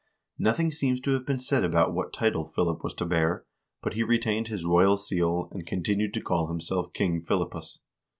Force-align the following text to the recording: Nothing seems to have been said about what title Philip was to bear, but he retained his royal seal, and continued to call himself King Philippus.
Nothing 0.39 0.71
seems 0.71 0.99
to 1.01 1.11
have 1.11 1.27
been 1.27 1.37
said 1.37 1.63
about 1.63 1.93
what 1.93 2.11
title 2.11 2.47
Philip 2.47 2.83
was 2.83 2.95
to 2.95 3.05
bear, 3.05 3.45
but 3.83 3.93
he 3.93 4.01
retained 4.01 4.47
his 4.47 4.65
royal 4.65 4.97
seal, 4.97 5.47
and 5.51 5.63
continued 5.63 6.11
to 6.15 6.21
call 6.21 6.47
himself 6.47 6.91
King 6.91 7.21
Philippus. 7.21 7.77